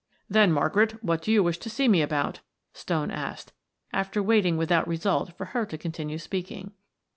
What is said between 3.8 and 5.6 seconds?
after waiting without result for